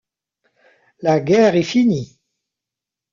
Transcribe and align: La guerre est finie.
La 1.01 1.19
guerre 1.19 1.55
est 1.55 1.61
finie. 1.61 2.17